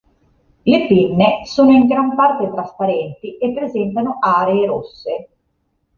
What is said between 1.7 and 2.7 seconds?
gran parte